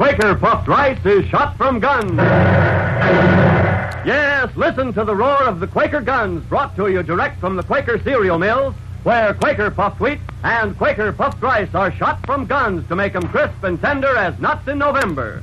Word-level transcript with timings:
Quaker 0.00 0.34
Puffed 0.34 0.66
Rice 0.66 1.04
is 1.04 1.26
shot 1.26 1.58
from 1.58 1.78
guns. 1.78 2.16
Yes, 4.06 4.48
listen 4.56 4.94
to 4.94 5.04
the 5.04 5.14
roar 5.14 5.42
of 5.42 5.60
the 5.60 5.66
Quaker 5.66 6.00
guns 6.00 6.42
brought 6.46 6.74
to 6.76 6.88
you 6.88 7.02
direct 7.02 7.38
from 7.38 7.54
the 7.54 7.62
Quaker 7.62 8.02
cereal 8.02 8.38
mills, 8.38 8.74
where 9.02 9.34
Quaker 9.34 9.70
Puffed 9.70 10.00
Wheat 10.00 10.18
and 10.42 10.74
Quaker 10.78 11.12
Puffed 11.12 11.42
Rice 11.42 11.74
are 11.74 11.92
shot 11.92 12.24
from 12.24 12.46
guns 12.46 12.88
to 12.88 12.96
make 12.96 13.12
them 13.12 13.28
crisp 13.28 13.62
and 13.62 13.78
tender 13.78 14.16
as 14.16 14.38
nuts 14.40 14.66
in 14.68 14.78
November. 14.78 15.42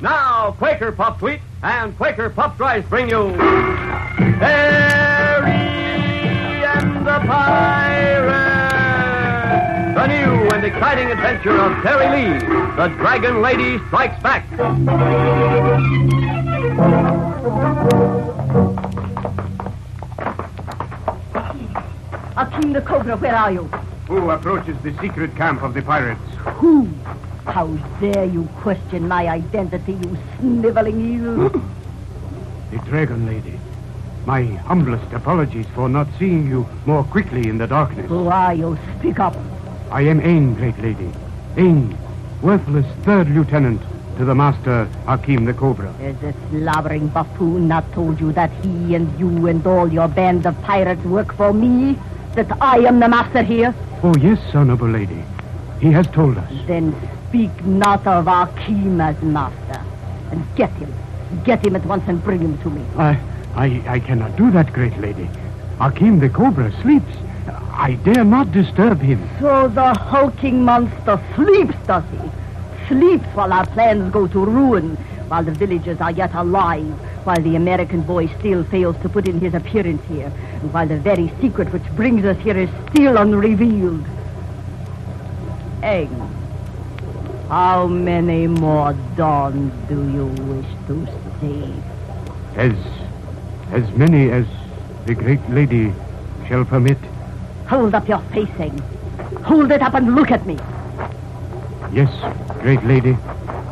Now, 0.00 0.52
Quaker 0.52 0.90
Puffed 0.90 1.20
Wheat 1.20 1.40
and 1.62 1.94
Quaker 1.98 2.30
Puffed 2.30 2.58
Rice 2.58 2.86
bring 2.88 3.10
you 3.10 3.36
Terry 4.38 5.52
and 6.64 7.06
the 7.06 7.18
Pirate. 7.26 8.47
The 9.98 10.06
new 10.06 10.48
and 10.50 10.64
exciting 10.64 11.10
adventure 11.10 11.60
of 11.60 11.82
Terry 11.82 12.06
Lee, 12.06 12.38
the 12.76 12.86
Dragon 12.98 13.42
Lady 13.42 13.84
Strikes 13.88 14.22
Back. 14.22 14.44
Akim 22.36 22.72
the 22.72 22.80
Cobra, 22.80 23.16
where 23.16 23.34
are 23.34 23.50
you? 23.50 23.64
Who 24.06 24.30
approaches 24.30 24.80
the 24.84 24.96
secret 25.00 25.34
camp 25.34 25.64
of 25.64 25.74
the 25.74 25.82
pirates? 25.82 26.20
Who? 26.60 26.88
How 27.46 27.66
dare 28.00 28.26
you 28.26 28.44
question 28.58 29.08
my 29.08 29.26
identity, 29.26 29.94
you 29.94 30.16
sniveling 30.38 31.00
eel? 31.00 31.50
The 32.70 32.78
Dragon 32.88 33.26
Lady. 33.26 33.58
My 34.26 34.44
humblest 34.44 35.12
apologies 35.12 35.66
for 35.74 35.88
not 35.88 36.06
seeing 36.20 36.46
you 36.46 36.68
more 36.86 37.02
quickly 37.02 37.48
in 37.48 37.58
the 37.58 37.66
darkness. 37.66 38.06
Who 38.06 38.28
are 38.28 38.54
you? 38.54 38.78
Speak 39.00 39.18
up. 39.18 39.34
I 39.90 40.02
am 40.02 40.20
Ain, 40.20 40.54
great 40.54 40.78
lady. 40.82 41.10
Ain, 41.56 41.96
worthless 42.42 42.86
third 43.04 43.30
lieutenant 43.30 43.80
to 44.18 44.24
the 44.24 44.34
master 44.34 44.84
Hakim 45.06 45.46
the 45.46 45.54
Cobra. 45.54 45.90
Has 45.94 46.14
the 46.16 46.34
slobbering 46.50 47.08
buffoon 47.08 47.68
not 47.68 47.90
told 47.94 48.20
you 48.20 48.32
that 48.32 48.50
he 48.62 48.94
and 48.94 49.18
you 49.18 49.46
and 49.46 49.66
all 49.66 49.90
your 49.90 50.08
band 50.08 50.46
of 50.46 50.60
pirates 50.60 51.02
work 51.04 51.34
for 51.34 51.54
me? 51.54 51.96
That 52.34 52.54
I 52.60 52.80
am 52.80 53.00
the 53.00 53.08
master 53.08 53.42
here? 53.42 53.74
Oh, 54.02 54.14
yes, 54.20 54.38
honorable 54.54 54.88
lady. 54.88 55.24
He 55.80 55.90
has 55.92 56.06
told 56.08 56.36
us. 56.36 56.52
Then 56.66 56.94
speak 57.28 57.64
not 57.64 58.06
of 58.06 58.28
Akim 58.28 59.00
as 59.00 59.20
master. 59.22 59.82
And 60.30 60.44
get 60.54 60.70
him. 60.72 60.92
Get 61.44 61.64
him 61.64 61.76
at 61.76 61.86
once 61.86 62.04
and 62.06 62.22
bring 62.22 62.40
him 62.40 62.58
to 62.58 62.70
me. 62.70 62.84
I, 62.98 63.18
I, 63.54 63.82
I 63.86 64.00
cannot 64.00 64.36
do 64.36 64.50
that, 64.50 64.70
great 64.74 64.98
lady. 65.00 65.24
Hakim 65.78 66.18
the 66.18 66.28
Cobra 66.28 66.70
sleeps. 66.82 67.27
I 67.78 67.94
dare 67.94 68.24
not 68.24 68.50
disturb 68.50 69.00
him. 69.00 69.20
So 69.38 69.68
the 69.68 69.94
hulking 69.94 70.64
monster 70.64 71.22
sleeps, 71.36 71.76
does 71.86 72.02
he? 72.10 72.88
Sleeps 72.88 73.24
while 73.36 73.52
our 73.52 73.66
plans 73.66 74.12
go 74.12 74.26
to 74.26 74.44
ruin, 74.44 74.96
while 75.28 75.44
the 75.44 75.52
villagers 75.52 76.00
are 76.00 76.10
yet 76.10 76.34
alive, 76.34 76.84
while 77.24 77.40
the 77.40 77.54
American 77.54 78.00
boy 78.02 78.26
still 78.40 78.64
fails 78.64 78.96
to 79.02 79.08
put 79.08 79.28
in 79.28 79.38
his 79.38 79.54
appearance 79.54 80.04
here, 80.06 80.32
and 80.60 80.72
while 80.72 80.88
the 80.88 80.98
very 80.98 81.32
secret 81.40 81.72
which 81.72 81.84
brings 81.94 82.24
us 82.24 82.36
here 82.38 82.58
is 82.58 82.68
still 82.90 83.16
unrevealed. 83.16 84.04
Egg, 85.84 86.10
how 87.48 87.86
many 87.86 88.48
more 88.48 88.92
dawns 89.16 89.72
do 89.88 90.02
you 90.10 90.26
wish 90.26 90.66
to 90.88 91.06
see? 91.40 91.72
As, 92.56 92.74
as 93.70 93.88
many 93.96 94.32
as 94.32 94.46
the 95.06 95.14
great 95.14 95.48
lady 95.48 95.92
shall 96.48 96.64
permit. 96.64 96.98
Hold 97.68 97.94
up 97.94 98.08
your 98.08 98.20
face, 98.32 98.48
Egg. 98.58 98.80
Hold 99.42 99.70
it 99.70 99.82
up 99.82 99.94
and 99.94 100.14
look 100.14 100.30
at 100.30 100.46
me. 100.46 100.56
Yes, 101.92 102.10
great 102.60 102.82
lady. 102.84 103.16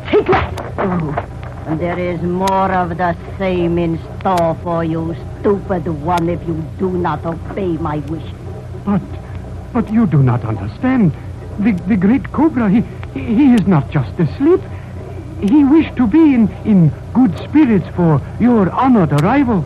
Take 0.05 0.27
that! 0.27 0.53
Oh, 0.77 1.63
and 1.65 1.79
there 1.79 1.97
is 1.97 2.21
more 2.21 2.71
of 2.71 2.97
the 2.97 3.17
same 3.39 3.79
in 3.79 3.99
store 4.19 4.55
for 4.61 4.83
you, 4.83 5.15
stupid 5.39 5.87
one, 5.87 6.29
if 6.29 6.47
you 6.47 6.63
do 6.77 6.91
not 6.91 7.25
obey 7.25 7.77
my 7.77 7.97
wish. 7.97 8.23
But, 8.85 9.01
but 9.73 9.91
you 9.91 10.05
do 10.05 10.21
not 10.21 10.45
understand. 10.45 11.13
The, 11.59 11.71
the 11.87 11.97
great 11.97 12.31
Cobra, 12.31 12.69
he, 12.69 12.81
he 13.19 13.53
is 13.53 13.65
not 13.65 13.89
just 13.89 14.17
asleep. 14.19 14.61
He 15.41 15.63
wished 15.63 15.95
to 15.97 16.05
be 16.05 16.35
in, 16.35 16.49
in 16.65 16.93
good 17.13 17.35
spirits 17.39 17.87
for 17.95 18.21
your 18.39 18.69
honored 18.69 19.11
arrival. 19.21 19.65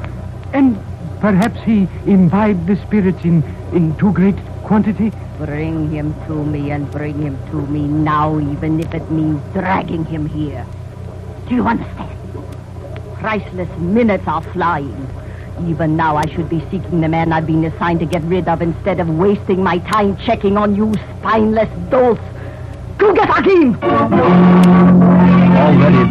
And 0.54 0.82
perhaps 1.22 1.62
he 1.62 1.88
imbibed 2.06 2.68
the 2.68 2.76
spirits 2.76 3.24
in, 3.24 3.44
in 3.72 3.96
too 3.98 4.12
great 4.12 4.36
quantity. 4.64 5.12
Bring 5.38 5.90
him 5.90 6.14
to 6.26 6.44
me 6.44 6.72
and 6.72 6.92
bring 6.92 7.22
him 7.22 7.38
to 7.52 7.62
me 7.68 7.88
now, 7.88 8.40
even 8.40 8.80
if 8.80 8.94
it 8.94 9.10
means 9.12 9.40
dragging 9.54 10.04
him 10.06 10.28
here. 10.28 10.66
Do 11.48 11.56
you 11.56 11.68
understand? 11.68 12.18
Priceless 13.16 13.70
minutes 13.78 14.28
are 14.28 14.42
flying. 14.42 15.08
Even 15.68 15.96
now, 15.96 16.16
I 16.18 16.26
should 16.26 16.50
be 16.50 16.60
seeking 16.72 17.02
the 17.02 17.08
man 17.08 17.32
I've 17.32 17.46
been 17.46 17.64
assigned 17.66 18.00
to 18.00 18.06
get 18.06 18.24
rid 18.24 18.48
of 18.48 18.62
instead 18.62 19.00
of 19.00 19.08
wasting 19.10 19.64
my 19.64 19.78
time 19.80 20.18
checking 20.18 20.58
on 20.58 20.76
you 20.76 20.94
spineless 21.20 21.70
dolts. 21.90 22.22
Go 22.98 23.14
get 23.14 23.30
Hakim! 23.30 24.61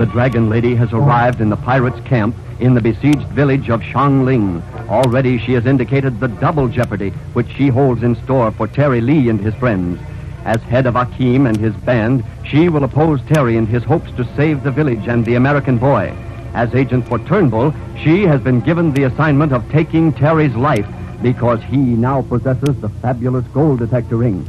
The 0.00 0.06
Dragon 0.06 0.48
Lady 0.48 0.74
has 0.76 0.94
arrived 0.94 1.42
in 1.42 1.50
the 1.50 1.58
pirates' 1.58 2.00
camp 2.06 2.34
in 2.58 2.72
the 2.72 2.80
besieged 2.80 3.28
village 3.32 3.68
of 3.68 3.84
Shangling. 3.84 4.62
Already 4.88 5.36
she 5.36 5.52
has 5.52 5.66
indicated 5.66 6.18
the 6.18 6.28
double 6.28 6.68
jeopardy 6.68 7.10
which 7.34 7.50
she 7.50 7.68
holds 7.68 8.02
in 8.02 8.16
store 8.24 8.50
for 8.50 8.66
Terry 8.66 9.02
Lee 9.02 9.28
and 9.28 9.38
his 9.38 9.54
friends. 9.56 10.00
As 10.46 10.62
head 10.62 10.86
of 10.86 10.96
Akim 10.96 11.46
and 11.46 11.58
his 11.58 11.74
band, 11.74 12.24
she 12.46 12.70
will 12.70 12.84
oppose 12.84 13.20
Terry 13.26 13.58
in 13.58 13.66
his 13.66 13.84
hopes 13.84 14.10
to 14.12 14.24
save 14.36 14.62
the 14.62 14.70
village 14.70 15.06
and 15.06 15.22
the 15.22 15.34
American 15.34 15.76
boy. 15.76 16.16
As 16.54 16.74
agent 16.74 17.06
for 17.06 17.18
Turnbull, 17.18 17.74
she 18.02 18.22
has 18.22 18.40
been 18.40 18.60
given 18.60 18.94
the 18.94 19.04
assignment 19.04 19.52
of 19.52 19.70
taking 19.70 20.14
Terry's 20.14 20.56
life 20.56 20.86
because 21.20 21.62
he 21.64 21.76
now 21.76 22.22
possesses 22.22 22.80
the 22.80 22.88
fabulous 23.02 23.46
gold 23.48 23.80
detector 23.80 24.16
ring. 24.16 24.48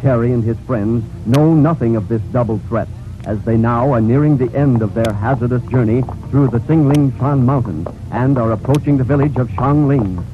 Terry 0.00 0.32
and 0.32 0.42
his 0.42 0.58
friends 0.66 1.04
know 1.24 1.54
nothing 1.54 1.94
of 1.94 2.08
this 2.08 2.22
double 2.32 2.58
threat 2.66 2.88
as 3.28 3.38
they 3.44 3.58
now 3.58 3.92
are 3.92 4.00
nearing 4.00 4.38
the 4.38 4.50
end 4.56 4.80
of 4.80 4.94
their 4.94 5.12
hazardous 5.12 5.62
journey 5.70 6.02
through 6.30 6.48
the 6.48 6.60
Singling 6.66 7.16
Shan 7.18 7.44
Mountains 7.44 7.86
and 8.10 8.38
are 8.38 8.52
approaching 8.52 8.96
the 8.96 9.04
village 9.04 9.36
of 9.36 9.50
Shangling. 9.50 10.24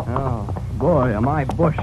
Oh, 0.00 0.52
boy, 0.72 1.14
am 1.14 1.28
I 1.28 1.44
bushed. 1.44 1.78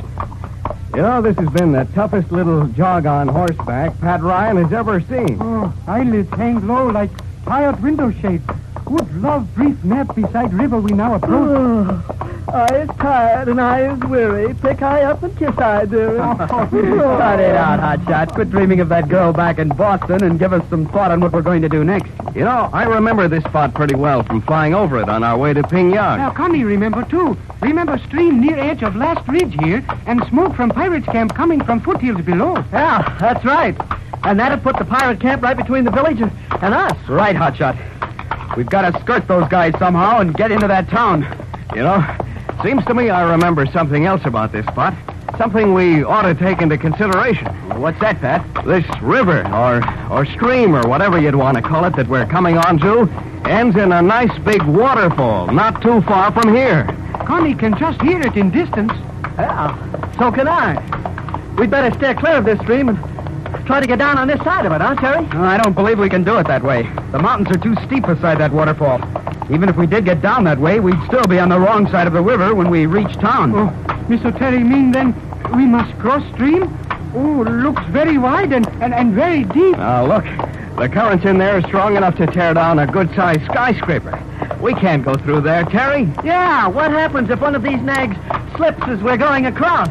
You 0.93 1.03
know, 1.03 1.21
this 1.21 1.37
has 1.37 1.47
been 1.51 1.71
the 1.71 1.85
toughest 1.95 2.33
little 2.33 2.67
jog 2.67 3.05
on 3.05 3.29
horseback 3.29 3.97
Pat 4.01 4.21
Ryan 4.21 4.57
has 4.57 4.73
ever 4.73 4.99
seen. 4.99 5.37
Oh, 5.39 5.73
eyelids 5.87 6.29
hang 6.31 6.67
low 6.67 6.89
like 6.89 7.11
tired 7.45 7.81
window 7.81 8.11
shades. 8.11 8.43
Would 8.87 9.21
love 9.21 9.47
brief 9.55 9.81
nap 9.85 10.13
beside 10.13 10.53
river 10.53 10.81
we 10.81 10.91
now 10.91 11.15
approach. 11.15 11.31
Oh, 11.31 12.10
I 12.53 12.65
is 12.81 12.89
tired 12.97 13.47
and 13.47 13.61
I 13.61 13.93
is 13.93 13.99
weary. 14.01 14.53
Pick 14.55 14.81
I 14.81 15.03
up 15.03 15.23
and 15.23 15.37
kiss 15.37 15.57
I, 15.57 15.85
dearie. 15.85 16.17
Cut 16.17 17.39
it 17.39 17.55
out, 17.55 17.79
Hotshot. 17.79 18.33
Quit 18.33 18.49
dreaming 18.49 18.81
of 18.81 18.89
that 18.89 19.07
girl 19.07 19.31
back 19.31 19.57
in 19.57 19.69
Boston 19.69 20.23
and 20.23 20.37
give 20.37 20.51
us 20.51 20.67
some 20.69 20.85
thought 20.89 21.11
on 21.11 21.21
what 21.21 21.31
we're 21.31 21.41
going 21.41 21.61
to 21.61 21.69
do 21.69 21.83
next. 21.85 22.11
You 22.35 22.43
know, 22.43 22.69
I 22.73 22.83
remember 22.83 23.27
this 23.29 23.43
spot 23.45 23.73
pretty 23.73 23.95
well 23.95 24.23
from 24.23 24.41
flying 24.41 24.73
over 24.73 24.99
it 24.99 25.07
on 25.07 25.23
our 25.23 25.37
way 25.37 25.53
to 25.53 25.63
Pingyang. 25.63 26.17
Now, 26.17 26.31
Connie 26.31 26.65
remember, 26.65 27.03
too. 27.05 27.37
Remember 27.61 27.97
stream 27.97 28.41
near 28.41 28.57
edge 28.57 28.83
of 28.83 28.95
last 28.95 29.25
ridge 29.29 29.55
here 29.61 29.85
and 30.05 30.21
smoke 30.27 30.53
from 30.55 30.71
pirates' 30.71 31.05
camp 31.05 31.33
coming 31.33 31.63
from 31.63 31.79
foothills 31.79 32.21
below. 32.21 32.55
Yeah, 32.73 33.17
that's 33.19 33.45
right. 33.45 33.75
And 34.23 34.39
that'd 34.39 34.61
put 34.61 34.77
the 34.77 34.85
pirate 34.85 35.21
camp 35.21 35.41
right 35.41 35.55
between 35.55 35.85
the 35.85 35.91
village 35.91 36.19
and, 36.19 36.31
and 36.61 36.73
us. 36.73 36.97
Right, 37.07 37.35
Hotshot. 37.35 38.57
We've 38.57 38.69
got 38.69 38.91
to 38.91 38.99
skirt 38.99 39.27
those 39.29 39.47
guys 39.47 39.73
somehow 39.79 40.19
and 40.19 40.33
get 40.35 40.51
into 40.51 40.67
that 40.67 40.89
town. 40.89 41.21
You 41.73 41.83
know, 41.83 42.01
seems 42.63 42.85
to 42.85 42.93
me 42.93 43.09
I 43.09 43.29
remember 43.31 43.65
something 43.67 44.05
else 44.05 44.21
about 44.25 44.51
this 44.51 44.65
spot. 44.67 44.93
Something 45.37 45.73
we 45.73 46.03
ought 46.03 46.23
to 46.23 46.35
take 46.35 46.61
into 46.61 46.77
consideration. 46.77 47.47
What's 47.79 47.99
that, 47.99 48.19
Pat? 48.21 48.45
This 48.65 48.85
river, 49.01 49.47
or 49.47 49.81
or 50.11 50.25
stream, 50.25 50.75
or 50.75 50.87
whatever 50.87 51.19
you'd 51.19 51.35
want 51.35 51.57
to 51.57 51.63
call 51.63 51.85
it, 51.85 51.95
that 51.95 52.07
we're 52.07 52.25
coming 52.27 52.57
onto, 52.57 53.09
ends 53.45 53.75
in 53.75 53.91
a 53.91 54.01
nice 54.01 54.37
big 54.39 54.61
waterfall, 54.63 55.47
not 55.47 55.81
too 55.81 56.01
far 56.01 56.31
from 56.31 56.53
here. 56.53 56.85
Connie 57.25 57.55
can 57.55 57.77
just 57.77 57.99
hear 58.01 58.21
it 58.21 58.35
in 58.35 58.51
distance. 58.51 58.91
Yeah, 59.37 59.73
so 60.19 60.31
can 60.31 60.47
I. 60.47 60.75
We'd 61.57 61.71
better 61.71 61.95
steer 61.97 62.13
clear 62.13 62.37
of 62.37 62.45
this 62.45 62.59
stream 62.59 62.89
and 62.89 63.65
try 63.65 63.79
to 63.79 63.87
get 63.87 63.99
down 63.99 64.17
on 64.17 64.27
this 64.27 64.39
side 64.41 64.65
of 64.65 64.71
it, 64.71 64.81
huh, 64.81 64.95
Terry? 64.95 65.25
No, 65.27 65.43
I 65.43 65.57
don't 65.57 65.73
believe 65.73 65.97
we 65.97 66.09
can 66.09 66.23
do 66.23 66.37
it 66.37 66.47
that 66.47 66.63
way. 66.63 66.83
The 67.11 67.19
mountains 67.19 67.55
are 67.55 67.59
too 67.59 67.75
steep 67.85 68.05
beside 68.05 68.37
that 68.39 68.51
waterfall. 68.51 68.99
Even 69.51 69.67
if 69.67 69.75
we 69.75 69.85
did 69.85 70.05
get 70.05 70.21
down 70.21 70.45
that 70.45 70.59
way, 70.59 70.79
we'd 70.79 71.01
still 71.07 71.25
be 71.25 71.37
on 71.37 71.49
the 71.49 71.59
wrong 71.59 71.89
side 71.89 72.07
of 72.07 72.13
the 72.13 72.21
river 72.21 72.55
when 72.55 72.69
we 72.69 72.85
reach 72.85 73.13
town. 73.15 73.53
Oh, 73.53 73.67
Mr. 74.07 74.37
Terry 74.37 74.63
mean 74.63 74.91
then 74.91 75.13
we 75.55 75.65
must 75.65 75.97
cross 75.99 76.23
stream? 76.33 76.63
Oh, 77.13 77.43
looks 77.43 77.83
very 77.87 78.17
wide 78.17 78.53
and, 78.53 78.65
and, 78.81 78.93
and 78.93 79.13
very 79.13 79.43
deep. 79.43 79.77
Now, 79.77 80.05
look. 80.05 80.23
The 80.77 80.87
currents 80.87 81.25
in 81.25 81.37
there 81.37 81.57
are 81.57 81.61
strong 81.67 81.97
enough 81.97 82.15
to 82.15 82.25
tear 82.25 82.53
down 82.53 82.79
a 82.79 82.87
good-sized 82.87 83.43
skyscraper. 83.45 84.23
We 84.61 84.73
can't 84.73 85.03
go 85.03 85.15
through 85.15 85.41
there, 85.41 85.63
Terry. 85.65 86.03
Yeah, 86.23 86.67
what 86.67 86.91
happens 86.91 87.29
if 87.29 87.41
one 87.41 87.53
of 87.53 87.61
these 87.61 87.81
nags 87.81 88.15
slips 88.55 88.81
as 88.87 89.01
we're 89.01 89.17
going 89.17 89.47
across? 89.47 89.89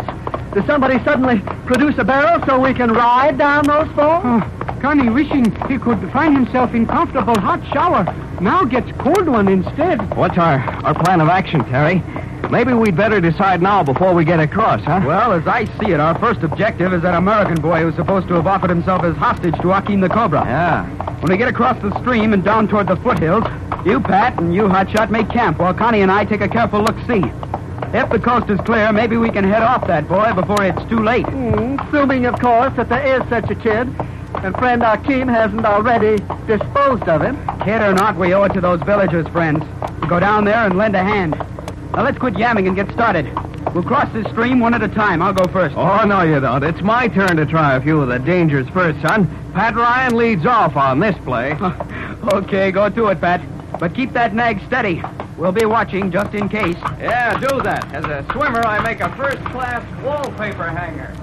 Does 0.55 0.65
somebody 0.65 0.99
suddenly 1.05 1.41
produce 1.67 1.99
a 1.99 2.05
barrel 2.05 2.45
so 2.47 2.59
we 2.59 2.73
can 2.73 2.93
ride 2.93 3.37
down 3.37 3.67
those 3.67 3.89
falls? 3.93 4.25
Oh, 4.25 4.70
Connie 4.81 5.11
wishing 5.11 5.45
he 5.69 5.79
could 5.79 6.11
find 6.11 6.35
himself 6.35 6.73
in 6.75 6.87
comfortable 6.87 7.39
hot 7.39 7.63
shower. 7.73 8.05
Now 8.41 8.65
gets 8.65 8.91
cold 8.99 9.29
one 9.29 9.47
instead. 9.49 10.17
What's 10.17 10.39
our, 10.39 10.59
our 10.85 10.95
plan 10.95 11.21
of 11.21 11.29
action, 11.29 11.63
Terry? 11.67 12.03
Maybe 12.51 12.73
we'd 12.73 12.97
better 12.97 13.21
decide 13.21 13.61
now 13.61 13.83
before 13.83 14.15
we 14.15 14.25
get 14.25 14.41
across, 14.41 14.83
huh? 14.83 15.03
Well, 15.07 15.33
as 15.33 15.47
I 15.47 15.67
see 15.79 15.93
it, 15.93 16.01
our 16.01 16.19
first 16.19 16.43
objective 16.43 16.95
is 16.95 17.03
that 17.03 17.15
American 17.15 17.61
boy 17.61 17.83
who's 17.83 17.95
supposed 17.95 18.27
to 18.29 18.35
have 18.35 18.47
offered 18.47 18.71
himself 18.71 19.05
as 19.05 19.15
hostage 19.17 19.55
to 19.61 19.69
Hakim 19.69 20.01
the 20.01 20.09
Cobra. 20.09 20.45
Yeah. 20.47 20.89
When 21.21 21.31
we 21.31 21.37
get 21.37 21.49
across 21.49 21.81
the 21.83 21.97
stream 22.01 22.33
and 22.33 22.43
down 22.43 22.67
toward 22.67 22.89
the 22.89 22.97
foothills, 22.97 23.45
you, 23.85 24.01
Pat, 24.01 24.41
and 24.41 24.55
you, 24.55 24.63
Hotshot, 24.63 25.11
make 25.11 25.29
camp 25.29 25.59
while 25.59 25.75
Connie 25.75 26.01
and 26.01 26.11
I 26.11 26.25
take 26.25 26.41
a 26.41 26.49
careful 26.49 26.81
look-see. 26.81 27.23
If 27.93 28.09
the 28.09 28.19
coast 28.19 28.49
is 28.49 28.59
clear, 28.61 28.93
maybe 28.93 29.17
we 29.17 29.31
can 29.31 29.45
head 29.45 29.63
off 29.63 29.87
that 29.89 30.09
boy 30.09 30.33
before 30.35 30.65
it's 30.65 30.83
too 30.89 31.01
late. 31.01 31.27
Mm, 31.27 31.87
assuming, 31.89 32.25
of 32.25 32.41
course, 32.41 32.75
that 32.77 32.89
there 32.89 33.21
is 33.21 33.29
such 33.29 33.51
a 33.51 33.55
kid, 33.55 33.89
and 34.45 34.57
friend 34.57 34.83
Akeem 34.83 35.29
hasn't 35.29 35.65
already 35.67 36.17
disposed 36.47 37.09
of 37.09 37.23
him. 37.23 37.37
Kid 37.65 37.83
or 37.83 37.93
not, 37.93 38.17
we 38.17 38.33
owe 38.33 38.45
it 38.45 38.55
to 38.55 38.61
those 38.61 38.81
villagers, 38.83 39.27
friends. 39.29 39.63
We 40.01 40.09
go 40.09 40.19
down 40.19 40.45
there 40.45 40.65
and 40.65 40.77
lend 40.79 40.97
a 40.97 41.03
hand. 41.05 41.33
Now 41.93 42.05
let's 42.05 42.19
quit 42.19 42.35
yamming 42.35 42.67
and 42.67 42.77
get 42.77 42.91
started. 42.93 43.27
We'll 43.75 43.85
cross 43.85 44.11
this 44.13 44.27
stream 44.29 44.61
one 44.61 44.73
at 44.75 44.83
a 44.83 44.89
time. 44.89 45.21
I'll 45.21 45.35
go 45.35 45.47
first. 45.53 45.77
Oh, 45.77 46.05
no, 46.05 46.23
you 46.23 46.41
don't. 46.41 46.63
It's 46.65 46.81
my 46.81 47.09
turn 47.09 47.37
to 47.37 47.47
try 47.47 47.77
a 47.77 47.81
few 47.81 48.01
of 48.01 48.09
the 48.09 48.19
dangers 48.19 48.69
first, 48.71 49.01
son. 49.03 49.29
Pat 49.53 49.77
Ryan 49.77 50.17
leads 50.17 50.47
off 50.47 50.77
on 50.77 51.01
this 51.01 51.17
play. 51.19 51.53
okay, 52.33 52.73
go 52.73 52.89
to 52.89 53.07
it, 53.09 53.21
Pat. 53.21 53.43
But 53.79 53.95
keep 53.95 54.13
that 54.15 54.35
nag 54.35 54.61
steady. 54.67 55.03
We'll 55.37 55.53
be 55.53 55.67
watching 55.67 56.11
just 56.11 56.35
in 56.35 56.49
case. 56.49 56.77
Yeah, 56.99 57.39
do 57.39 57.61
that. 57.63 57.93
As 57.95 58.05
a 58.05 58.25
swimmer, 58.33 58.65
I 58.65 58.83
make 58.83 59.01
a 59.01 59.15
first-class 59.17 60.05
wallpaper 60.05 60.69
hanger. 60.69 61.15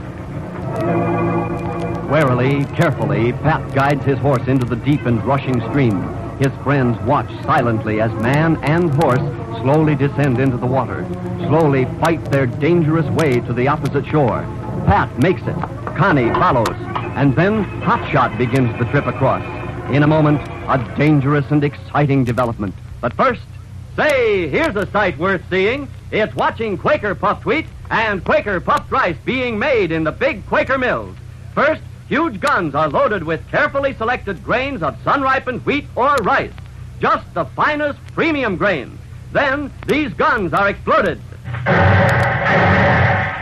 Warily, 2.10 2.66
carefully, 2.76 3.34
Pat 3.34 3.74
guides 3.74 4.04
his 4.06 4.18
horse 4.20 4.48
into 4.48 4.66
the 4.66 4.76
deep 4.76 5.06
and 5.06 5.24
rushing 5.26 5.60
stream. 5.70 6.02
His 6.40 6.52
friends 6.64 6.98
watch 7.04 7.30
silently 7.44 8.02
as 8.02 8.12
man 8.22 8.58
and 8.64 8.90
horse 8.96 9.20
slowly 9.62 9.96
descend 9.96 10.40
into 10.40 10.58
the 10.58 10.66
water, 10.66 11.06
slowly 11.48 11.86
fight 12.00 12.24
their 12.26 12.46
dangerous 12.46 13.06
way 13.12 13.40
to 13.42 13.54
the 13.54 13.68
opposite 13.68 14.06
shore. 14.06 14.42
Pat 14.86 15.18
makes 15.20 15.42
it. 15.42 15.56
Connie 15.98 16.30
follows. 16.34 16.76
And 17.16 17.36
then 17.36 17.66
Hotshot 17.82 18.38
begins 18.38 18.78
the 18.80 18.86
trip 18.86 19.06
across. 19.06 19.44
In 19.92 20.04
a 20.04 20.08
moment, 20.08 20.40
a 20.68 20.96
dangerous 20.98 21.50
and 21.52 21.64
exciting 21.64 22.24
development. 22.24 22.76
But 23.02 23.14
first, 23.14 23.42
Say, 23.98 24.48
here's 24.48 24.76
a 24.76 24.86
sight 24.92 25.18
worth 25.18 25.42
seeing. 25.50 25.88
It's 26.12 26.36
watching 26.36 26.78
Quaker 26.78 27.16
puffed 27.16 27.48
wheat 27.48 27.66
and 27.90 28.24
Quaker 28.24 28.60
puffed 28.60 28.92
rice 28.92 29.18
being 29.26 29.58
made 29.58 29.92
in 29.92 30.04
the 30.04 30.12
big 30.12 30.46
Quaker 30.46 30.78
mills. 30.78 31.16
First, 31.56 31.82
huge 32.08 32.40
guns 32.40 32.76
are 32.76 32.90
loaded 32.90 33.24
with 33.24 33.48
carefully 33.50 33.94
selected 33.94 34.44
grains 34.44 34.82
of 34.84 34.98
sun-ripened 35.04 35.66
wheat 35.66 35.86
or 35.96 36.16
rice. 36.18 36.54
Just 37.00 37.34
the 37.34 37.46
finest 37.46 38.00
premium 38.14 38.56
grains. 38.58 39.00
Then, 39.32 39.72
these 39.86 40.14
guns 40.14 40.54
are 40.54 40.70
exploded. 40.70 41.22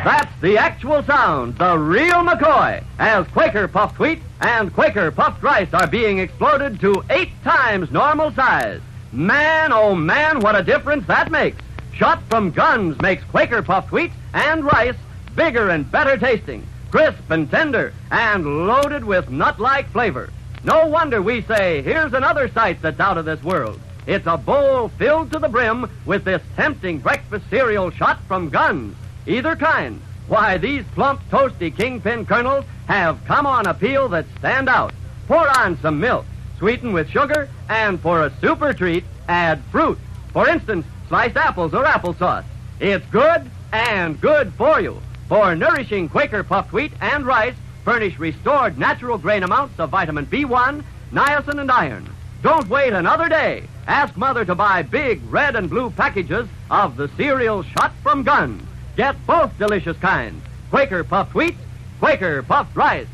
That's 0.06 0.32
the 0.42 0.58
actual 0.58 1.04
sound, 1.04 1.58
the 1.58 1.78
real 1.78 2.24
McCoy, 2.24 2.84
as 3.00 3.26
Quaker 3.28 3.68
puffed 3.68 3.98
wheat 3.98 4.20
and 4.42 4.72
Quaker 4.74 5.10
puffed 5.12 5.42
rice 5.42 5.74
are 5.74 5.88
being 5.88 6.20
exploded 6.20 6.80
to 6.82 7.04
eight 7.10 7.32
times 7.44 7.90
normal 7.92 8.32
size. 8.32 8.82
Man, 9.12 9.72
oh 9.74 9.96
man, 9.96 10.42
what 10.42 10.56
a 10.56 10.64
difference 10.64 11.08
that 11.08 11.32
makes. 11.32 11.58
Shot 11.94 12.22
from 12.30 12.52
guns 12.52 13.02
makes 13.02 13.24
Quaker 13.24 13.64
puffed 13.64 13.92
wheat 13.92 14.12
and 14.34 14.64
rice 14.66 14.96
bigger 15.36 15.70
and 15.70 15.90
better 15.92 16.18
tasting, 16.18 16.68
crisp 16.92 17.30
and 17.30 17.50
tender, 17.50 17.94
and 18.12 18.68
loaded 18.68 19.04
with 19.04 19.30
nut-like 19.30 19.90
flavor. 19.90 20.30
No 20.64 20.88
wonder 20.88 21.22
we 21.22 21.42
say, 21.44 21.82
here's 21.82 22.14
another 22.14 22.48
sight 22.50 22.82
that's 22.82 23.00
out 23.00 23.18
of 23.18 23.26
this 23.26 23.44
world. 23.44 23.80
It's 24.08 24.28
a 24.28 24.38
bowl 24.38 24.90
filled 24.90 25.32
to 25.32 25.40
the 25.40 25.50
brim 25.50 25.90
with 26.06 26.24
this 26.24 26.42
tempting 26.56 27.00
breakfast 27.00 27.50
cereal 27.50 27.90
shot 27.92 28.20
from 28.28 28.50
guns. 28.50 28.96
Either 29.26 29.56
kind. 29.56 30.02
Why, 30.28 30.58
these 30.58 30.84
plump, 30.94 31.22
toasty 31.30 31.76
kingpin 31.76 32.26
kernels 32.26 32.66
have 32.88 33.24
come 33.26 33.46
on 33.46 33.68
a 33.68 33.74
peel 33.74 34.10
that 34.10 34.26
stand 34.40 34.70
out. 34.70 34.94
Pour 35.28 35.48
on 35.60 35.78
some 35.80 36.00
milk, 36.00 36.26
sweeten 36.58 36.94
with 36.94 37.10
sugar, 37.10 37.50
and 37.70 38.00
for 38.00 38.24
a 38.24 38.34
super 38.40 38.74
treat, 38.74 39.04
add 39.28 39.64
fruit. 39.72 39.98
For 40.34 40.48
instance, 40.48 40.86
sliced 41.08 41.38
apples 41.38 41.74
or 41.74 41.84
applesauce. 41.84 42.46
It's 42.80 43.06
good 43.08 43.50
and 43.72 44.20
good 44.20 44.54
for 44.54 44.80
you. 44.80 45.02
For 45.28 45.56
nourishing 45.56 46.10
Quaker 46.10 46.44
puffed 46.44 46.72
wheat 46.72 46.94
and 47.02 47.26
rice 47.26 47.56
furnish 47.86 48.18
restored 48.18 48.78
natural 48.80 49.18
grain 49.18 49.44
amounts 49.44 49.80
of 49.80 49.92
vitamin 49.92 50.26
B1, 50.26 50.84
niacin, 51.12 51.60
and 51.60 51.72
iron. 51.72 52.10
Don't 52.42 52.68
wait 52.68 52.94
another 52.94 53.30
day. 53.30 53.64
Ask 53.88 54.18
Mother 54.18 54.44
to 54.44 54.56
buy 54.56 54.82
big 54.82 55.22
red 55.30 55.56
and 55.56 55.70
blue 55.70 55.92
packages 55.92 56.48
of 56.72 56.98
the 56.98 57.08
cereal 57.16 57.62
shot 57.62 57.94
from 58.02 58.24
guns. 58.24 58.64
Get 58.96 59.16
both 59.28 59.58
delicious 59.58 59.98
kinds 59.98 60.44
Quaker 60.72 61.04
puffed 61.04 61.36
wheat, 61.36 61.56
Quaker 62.00 62.42
puffed 62.44 62.76
rice. 62.76 63.08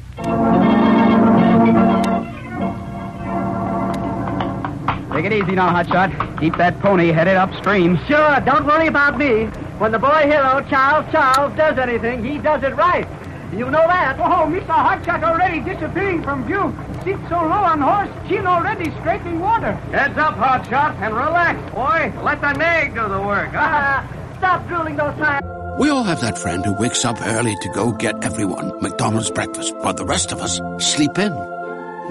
Take 5.13 5.25
it 5.25 5.33
easy 5.33 5.55
now, 5.55 5.69
Hotshot. 5.69 6.39
Keep 6.39 6.55
that 6.57 6.79
pony 6.79 7.11
headed 7.11 7.35
upstream. 7.35 7.99
Sure, 8.07 8.39
don't 8.45 8.65
worry 8.65 8.87
about 8.87 9.17
me. 9.17 9.45
When 9.77 9.91
the 9.91 9.99
boy 9.99 10.23
hero, 10.23 10.65
Charles 10.69 11.11
Charles, 11.11 11.55
does 11.57 11.77
anything, 11.77 12.23
he 12.23 12.37
does 12.37 12.63
it 12.63 12.75
right. 12.75 13.07
You 13.51 13.65
know 13.65 13.85
that. 13.85 14.17
Oh, 14.19 14.47
Mr. 14.47 14.67
Hotshot 14.67 15.23
already 15.23 15.59
disappearing 15.59 16.23
from 16.23 16.45
view. 16.45 16.73
Sit 17.03 17.17
so 17.27 17.35
low 17.35 17.65
on 17.67 17.81
horse, 17.81 18.09
chin 18.29 18.47
already 18.47 18.89
scraping 19.01 19.41
water. 19.41 19.73
Heads 19.91 20.17
up, 20.17 20.35
Hotshot, 20.35 20.95
and 21.01 21.13
relax, 21.13 21.59
boy. 21.73 22.13
Let 22.23 22.39
the 22.39 22.53
nag 22.53 22.95
do 22.95 23.09
the 23.09 23.21
work. 23.21 23.49
Huh? 23.49 23.59
Uh, 23.59 24.37
stop 24.37 24.65
drooling 24.69 24.95
those 24.95 25.17
times. 25.17 25.45
We 25.77 25.89
all 25.89 26.03
have 26.03 26.21
that 26.21 26.37
friend 26.37 26.63
who 26.63 26.73
wakes 26.73 27.03
up 27.03 27.17
early 27.21 27.57
to 27.57 27.69
go 27.69 27.91
get 27.91 28.23
everyone 28.23 28.81
McDonald's 28.81 29.31
breakfast, 29.31 29.75
while 29.77 29.93
the 29.93 30.05
rest 30.05 30.31
of 30.31 30.39
us 30.41 30.61
sleep 30.77 31.17
in. 31.17 31.33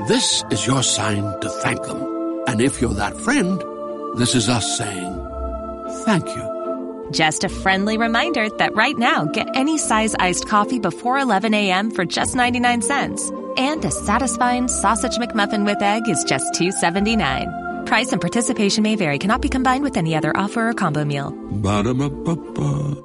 This 0.09 0.45
is 0.51 0.67
your 0.67 0.83
sign 0.83 1.23
to 1.41 1.49
thank 1.49 1.83
them. 1.85 2.20
And 2.47 2.61
if 2.61 2.81
you're 2.81 2.95
that 2.95 3.17
friend, 3.17 3.61
this 4.19 4.35
is 4.35 4.49
us 4.49 4.77
saying 4.77 5.27
thank 6.05 6.27
you. 6.27 7.09
Just 7.13 7.43
a 7.43 7.49
friendly 7.49 7.99
reminder 7.99 8.49
that 8.59 8.75
right 8.77 8.97
now, 8.97 9.25
get 9.25 9.49
any 9.55 9.79
size 9.79 10.15
iced 10.15 10.47
coffee 10.47 10.79
before 10.79 11.19
11 11.19 11.53
a.m. 11.55 11.91
for 11.91 12.05
just 12.05 12.37
99 12.37 12.83
cents. 12.83 13.31
And 13.57 13.85
a 13.85 13.91
satisfying 13.91 14.69
sausage 14.69 15.17
McMuffin 15.17 15.65
with 15.67 15.83
egg 15.83 16.09
is 16.09 16.23
just 16.25 16.55
$2.79. 16.55 17.87
Price 17.87 18.13
and 18.13 18.21
participation 18.21 18.85
may 18.85 18.95
vary, 18.95 19.19
cannot 19.19 19.43
be 19.43 19.49
combined 19.49 19.83
with 19.83 19.97
any 19.97 20.15
other 20.15 20.35
offer 20.37 20.69
or 20.69 20.75
combo 20.75 21.05
meal. 21.05 21.31
Ba-da-ba-ba-ba. 21.31 23.03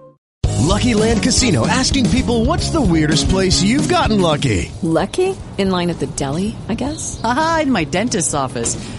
Lucky 0.62 0.94
Land 0.94 1.24
Casino 1.24 1.66
asking 1.68 2.10
people 2.10 2.46
what's 2.46 2.70
the 2.70 2.82
weirdest 2.82 3.30
place 3.30 3.64
you've 3.64 3.90
gotten 3.90 4.22
lucky? 4.22 4.72
Lucky? 4.82 5.36
In 5.58 5.72
line 5.72 5.90
at 5.90 6.00
the 6.00 6.08
deli, 6.08 6.56
I 6.70 6.76
guess? 6.76 7.22
Aha, 7.24 7.62
in 7.64 7.72
my 7.72 7.86
dentist's 7.86 8.34
office. 8.34 8.76